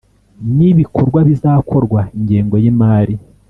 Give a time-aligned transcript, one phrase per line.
[0.55, 3.15] n ibikorwa bizakorwa Ingengo y imari